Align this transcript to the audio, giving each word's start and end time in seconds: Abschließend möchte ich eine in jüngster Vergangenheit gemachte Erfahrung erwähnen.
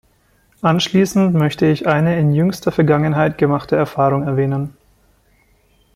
Abschließend 0.63 1.35
möchte 1.35 1.67
ich 1.67 1.85
eine 1.85 2.17
in 2.17 2.33
jüngster 2.33 2.71
Vergangenheit 2.71 3.37
gemachte 3.37 3.75
Erfahrung 3.75 4.23
erwähnen. 4.23 4.75